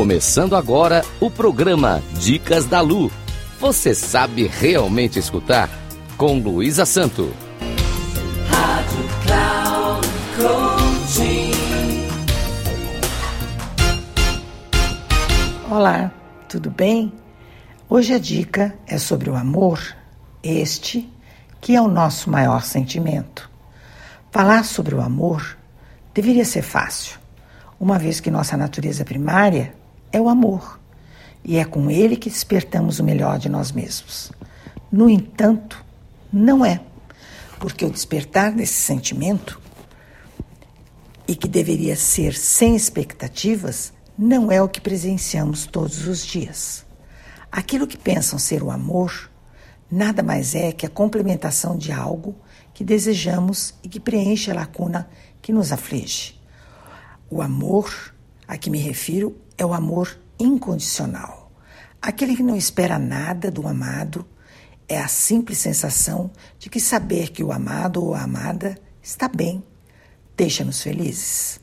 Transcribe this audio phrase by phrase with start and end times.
[0.00, 3.12] Começando agora o programa Dicas da Lu.
[3.58, 5.68] Você sabe realmente escutar?
[6.16, 7.30] Com Luísa Santo.
[8.48, 10.08] Rádio Cloud
[15.70, 16.10] Olá,
[16.48, 17.12] tudo bem?
[17.86, 19.82] Hoje a dica é sobre o amor,
[20.42, 21.12] este
[21.60, 23.50] que é o nosso maior sentimento.
[24.30, 25.58] Falar sobre o amor
[26.14, 27.18] deveria ser fácil,
[27.78, 29.78] uma vez que nossa natureza primária
[30.12, 30.80] é o amor
[31.44, 34.30] e é com ele que despertamos o melhor de nós mesmos.
[34.90, 35.84] No entanto,
[36.32, 36.80] não é,
[37.58, 39.60] porque o despertar desse sentimento,
[41.30, 46.84] e que deveria ser sem expectativas, não é o que presenciamos todos os dias.
[47.52, 49.30] Aquilo que pensam ser o amor
[49.88, 52.34] nada mais é que a complementação de algo
[52.74, 55.08] que desejamos e que preenche a lacuna
[55.40, 56.34] que nos aflige.
[57.30, 58.12] O amor
[58.48, 61.52] a que me refiro é o amor incondicional.
[62.00, 64.26] Aquele que não espera nada do amado
[64.88, 69.62] é a simples sensação de que saber que o amado ou a amada está bem
[70.34, 71.60] deixa-nos felizes.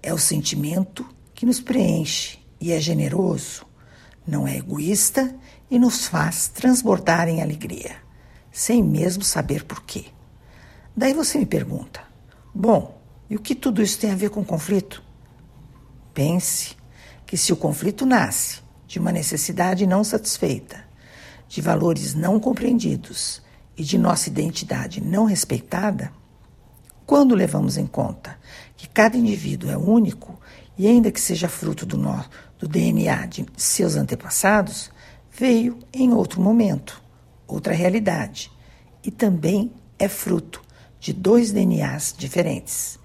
[0.00, 3.66] É o sentimento que nos preenche e é generoso,
[4.24, 5.34] não é egoísta
[5.68, 7.96] e nos faz transbordar em alegria,
[8.52, 10.04] sem mesmo saber porquê.
[10.96, 12.00] Daí você me pergunta:
[12.54, 15.02] bom, e o que tudo isso tem a ver com conflito?
[16.14, 16.76] Pense
[17.32, 20.84] que se o conflito nasce de uma necessidade não satisfeita,
[21.48, 23.40] de valores não compreendidos
[23.74, 26.12] e de nossa identidade não respeitada,
[27.06, 28.38] quando levamos em conta
[28.76, 30.38] que cada indivíduo é único
[30.76, 31.96] e ainda que seja fruto do,
[32.58, 34.90] do DNA de seus antepassados,
[35.30, 37.02] veio em outro momento,
[37.46, 38.52] outra realidade,
[39.02, 40.60] e também é fruto
[41.00, 42.98] de dois DNAs diferentes.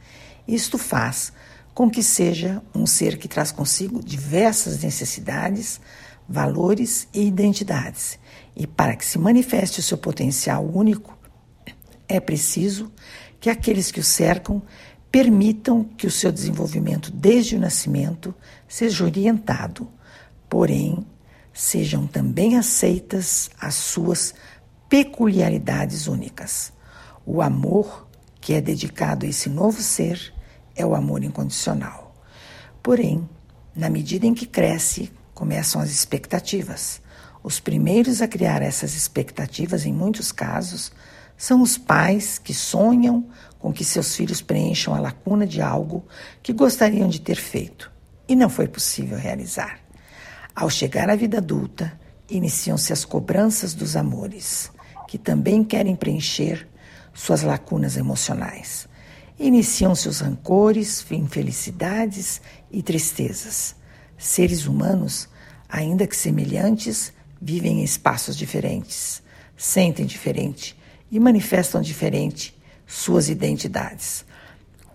[0.46, 1.32] Isto faz
[1.78, 5.80] com que seja um ser que traz consigo diversas necessidades,
[6.28, 8.18] valores e identidades.
[8.56, 11.16] E para que se manifeste o seu potencial único,
[12.08, 12.92] é preciso
[13.40, 14.60] que aqueles que o cercam
[15.12, 18.34] permitam que o seu desenvolvimento desde o nascimento
[18.68, 19.88] seja orientado,
[20.50, 21.06] porém
[21.54, 24.34] sejam também aceitas as suas
[24.90, 26.74] peculiaridades únicas.
[27.24, 28.08] O amor
[28.42, 30.36] que é dedicado a esse novo ser
[30.78, 32.16] é o amor incondicional.
[32.82, 33.28] Porém,
[33.76, 37.02] na medida em que cresce, começam as expectativas.
[37.44, 40.92] Os primeiros a criar essas expectativas, em muitos casos,
[41.36, 43.28] são os pais que sonham
[43.60, 46.06] com que seus filhos preencham a lacuna de algo
[46.42, 47.92] que gostariam de ter feito
[48.28, 49.80] e não foi possível realizar.
[50.56, 52.00] Ao chegar à vida adulta,
[52.30, 54.72] iniciam-se as cobranças dos amores,
[55.08, 56.68] que também querem preencher
[57.14, 58.88] suas lacunas emocionais
[59.40, 63.76] iniciam-se os rancores, infelicidades e tristezas.
[64.18, 65.30] Seres humanos,
[65.70, 69.22] ainda que semelhantes, vivem em espaços diferentes,
[69.56, 70.76] sentem diferente
[71.12, 74.26] e manifestam diferente suas identidades.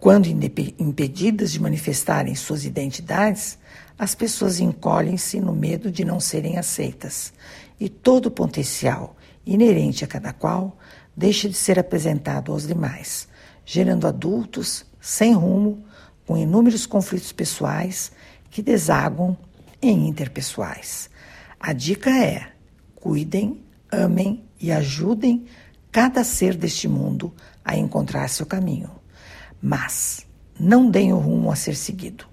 [0.01, 3.57] Quando impedidas de manifestarem suas identidades,
[3.97, 7.33] as pessoas encolhem-se no medo de não serem aceitas
[7.79, 9.17] e todo o potencial
[9.47, 10.77] inerente a cada qual
[11.17, 13.29] deixa de ser apresentado aos demais
[13.65, 15.85] gerando adultos sem rumo,
[16.27, 18.13] com inúmeros conflitos pessoais
[18.51, 19.37] que desaguam
[19.81, 21.11] em interpessoais.
[21.59, 22.53] A dica é:
[22.95, 25.47] cuidem, amem e ajudem
[25.91, 27.35] cada ser deste mundo
[27.65, 28.91] a encontrar seu caminho.
[29.61, 30.27] Mas
[30.59, 32.27] não deem o rumo a ser seguido.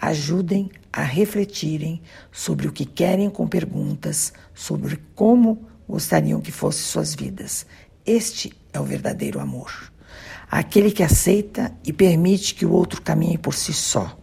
[0.00, 7.14] Ajudem a refletirem sobre o que querem com perguntas sobre como gostariam que fossem suas
[7.14, 7.66] vidas.
[8.04, 9.91] Este é o verdadeiro amor
[10.52, 14.14] aquele que aceita e permite que o outro caminhe por si só.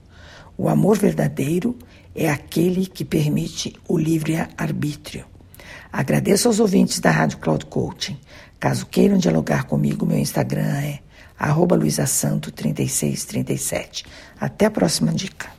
[0.55, 1.75] O amor verdadeiro
[2.13, 5.25] é aquele que permite o livre-arbítrio.
[5.91, 8.19] Agradeço aos ouvintes da Rádio Cloud Coaching.
[8.59, 10.99] Caso queiram dialogar comigo, meu Instagram é
[11.37, 14.05] arroba luisasanto3637.
[14.39, 15.49] Até a próxima dica.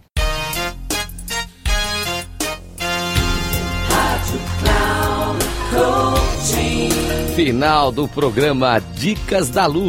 [7.34, 9.88] Final do programa Dicas da Lu